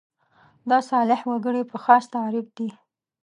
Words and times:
دا 0.69 0.77
صالح 0.89 1.19
وګړي 1.31 1.63
په 1.71 1.77
خاص 1.85 2.03
تعریف 2.15 2.47
دي. 2.57 2.69